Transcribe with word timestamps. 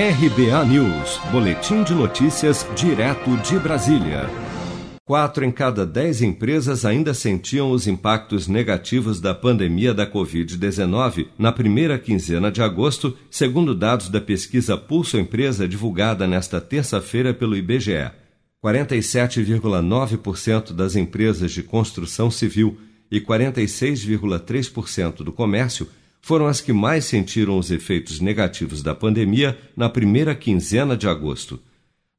RBA 0.00 0.64
News, 0.66 1.18
Boletim 1.32 1.82
de 1.82 1.92
Notícias, 1.92 2.64
direto 2.76 3.36
de 3.38 3.58
Brasília. 3.58 4.30
Quatro 5.04 5.44
em 5.44 5.50
cada 5.50 5.84
dez 5.84 6.22
empresas 6.22 6.84
ainda 6.84 7.12
sentiam 7.12 7.72
os 7.72 7.88
impactos 7.88 8.46
negativos 8.46 9.20
da 9.20 9.34
pandemia 9.34 9.92
da 9.92 10.08
Covid-19 10.08 11.26
na 11.36 11.50
primeira 11.50 11.98
quinzena 11.98 12.48
de 12.48 12.62
agosto, 12.62 13.18
segundo 13.28 13.74
dados 13.74 14.08
da 14.08 14.20
pesquisa 14.20 14.76
Pulso 14.76 15.18
Empresa 15.18 15.66
divulgada 15.66 16.28
nesta 16.28 16.60
terça-feira 16.60 17.34
pelo 17.34 17.56
IBGE. 17.56 18.12
47,9% 18.64 20.74
das 20.74 20.94
empresas 20.94 21.50
de 21.50 21.64
construção 21.64 22.30
civil 22.30 22.78
e 23.10 23.20
46,3% 23.20 25.24
do 25.24 25.32
comércio 25.32 25.88
foram 26.28 26.46
as 26.46 26.60
que 26.60 26.72
mais 26.74 27.06
sentiram 27.06 27.58
os 27.58 27.70
efeitos 27.70 28.20
negativos 28.20 28.82
da 28.82 28.94
pandemia 28.94 29.56
na 29.74 29.88
primeira 29.88 30.34
quinzena 30.34 30.94
de 30.94 31.08
agosto. 31.08 31.58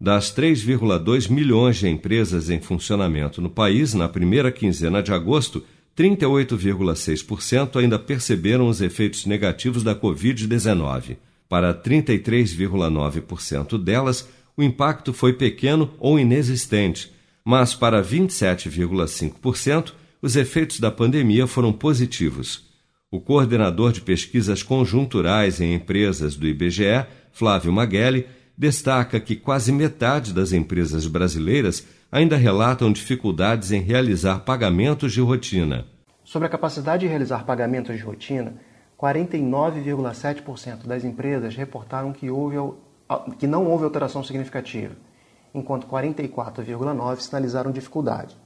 Das 0.01 0.35
3,2 0.35 1.29
milhões 1.29 1.77
de 1.77 1.87
empresas 1.87 2.49
em 2.49 2.59
funcionamento 2.59 3.39
no 3.39 3.51
país 3.51 3.93
na 3.93 4.09
primeira 4.09 4.51
quinzena 4.51 5.03
de 5.03 5.13
agosto, 5.13 5.63
38,6% 5.95 7.79
ainda 7.79 7.99
perceberam 7.99 8.67
os 8.67 8.81
efeitos 8.81 9.27
negativos 9.27 9.83
da 9.83 9.93
Covid-19. 9.93 11.17
Para 11.47 11.71
33,9% 11.71 13.77
delas, 13.77 14.27
o 14.57 14.63
impacto 14.63 15.13
foi 15.13 15.33
pequeno 15.33 15.93
ou 15.99 16.17
inexistente, 16.17 17.11
mas 17.45 17.75
para 17.75 18.03
27,5%, 18.03 19.93
os 20.19 20.35
efeitos 20.35 20.79
da 20.79 20.89
pandemia 20.89 21.45
foram 21.45 21.71
positivos. 21.71 22.68
O 23.11 23.19
coordenador 23.19 23.91
de 23.91 24.01
pesquisas 24.01 24.61
conjunturais 24.61 25.59
em 25.59 25.73
empresas 25.73 26.35
do 26.35 26.45
IBGE, 26.45 27.07
Flávio 27.31 27.73
Maguelli, 27.73 28.27
destaca 28.55 29.19
que 29.19 29.35
quase 29.35 29.71
metade 29.71 30.31
das 30.31 30.53
empresas 30.53 31.07
brasileiras 31.07 31.87
ainda 32.11 32.37
relatam 32.37 32.93
dificuldades 32.93 33.71
em 33.71 33.81
realizar 33.81 34.41
pagamentos 34.41 35.11
de 35.11 35.21
rotina. 35.21 35.87
Sobre 36.23 36.47
a 36.47 36.51
capacidade 36.51 37.01
de 37.01 37.07
realizar 37.07 37.45
pagamentos 37.45 37.97
de 37.97 38.03
rotina, 38.03 38.53
49,7% 38.95 40.85
das 40.85 41.03
empresas 41.03 41.55
reportaram 41.55 42.13
que, 42.13 42.29
houve, 42.29 42.57
que 43.39 43.47
não 43.47 43.65
houve 43.65 43.85
alteração 43.85 44.23
significativa, 44.23 44.93
enquanto 45.51 45.87
44,9% 45.87 47.19
sinalizaram 47.21 47.71
dificuldade. 47.71 48.37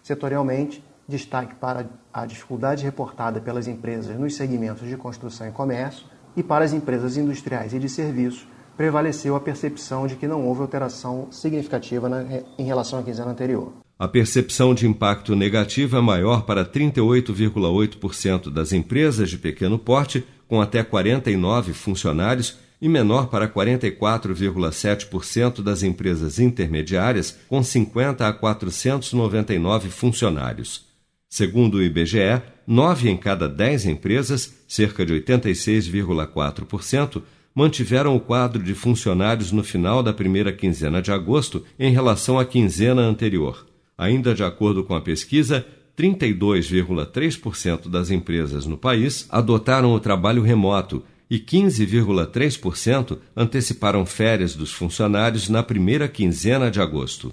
Setorialmente, 0.00 0.80
destaque 1.08 1.54
para 1.54 1.88
a 2.12 2.26
dificuldade 2.26 2.84
reportada 2.84 3.40
pelas 3.40 3.68
empresas 3.68 4.18
nos 4.18 4.34
segmentos 4.34 4.88
de 4.88 4.96
construção 4.96 5.48
e 5.48 5.52
comércio 5.52 6.06
e 6.36 6.42
para 6.42 6.64
as 6.64 6.72
empresas 6.72 7.16
industriais 7.16 7.72
e 7.72 7.78
de 7.78 7.88
serviços, 7.88 8.46
prevaleceu 8.76 9.34
a 9.34 9.40
percepção 9.40 10.06
de 10.06 10.16
que 10.16 10.28
não 10.28 10.46
houve 10.46 10.60
alteração 10.60 11.28
significativa 11.30 12.08
na, 12.08 12.24
em 12.58 12.64
relação 12.64 12.98
à 12.98 13.02
quinzena 13.02 13.30
anterior. 13.30 13.72
A 13.98 14.06
percepção 14.06 14.74
de 14.74 14.86
impacto 14.86 15.34
negativo 15.34 15.96
é 15.96 16.00
maior 16.02 16.42
para 16.42 16.66
38,8% 16.66 18.50
das 18.50 18.74
empresas 18.74 19.30
de 19.30 19.38
pequeno 19.38 19.78
porte, 19.78 20.22
com 20.46 20.60
até 20.60 20.84
49 20.84 21.72
funcionários, 21.72 22.58
e 22.78 22.90
menor 22.90 23.28
para 23.28 23.48
44,7% 23.48 25.62
das 25.62 25.82
empresas 25.82 26.38
intermediárias, 26.38 27.38
com 27.48 27.62
50 27.62 28.28
a 28.28 28.32
499 28.34 29.88
funcionários. 29.88 30.85
Segundo 31.28 31.78
o 31.78 31.82
IBGE, 31.82 32.40
nove 32.66 33.10
em 33.10 33.16
cada 33.16 33.48
dez 33.48 33.84
empresas, 33.84 34.54
cerca 34.66 35.04
de 35.04 35.12
86,4%, 35.14 37.22
mantiveram 37.54 38.14
o 38.14 38.20
quadro 38.20 38.62
de 38.62 38.74
funcionários 38.74 39.50
no 39.50 39.64
final 39.64 40.02
da 40.02 40.12
primeira 40.12 40.52
quinzena 40.52 41.00
de 41.00 41.10
agosto 41.10 41.64
em 41.78 41.90
relação 41.90 42.38
à 42.38 42.44
quinzena 42.44 43.00
anterior. 43.02 43.66
Ainda 43.96 44.34
de 44.34 44.44
acordo 44.44 44.84
com 44.84 44.94
a 44.94 45.00
pesquisa, 45.00 45.64
32,3% 45.96 47.88
das 47.88 48.10
empresas 48.10 48.66
no 48.66 48.76
país 48.76 49.26
adotaram 49.30 49.94
o 49.94 50.00
trabalho 50.00 50.42
remoto 50.42 51.02
e 51.30 51.38
15,3% 51.38 53.18
anteciparam 53.34 54.04
férias 54.04 54.54
dos 54.54 54.72
funcionários 54.72 55.48
na 55.48 55.62
primeira 55.62 56.06
quinzena 56.06 56.70
de 56.70 56.80
agosto. 56.80 57.32